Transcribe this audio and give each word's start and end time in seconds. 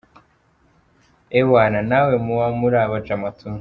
ewana 1.39 1.79
nawe 1.89 2.13
muba 2.25 2.47
muri 2.59 2.75
abajama 2.85 3.29
tu. 3.37 3.47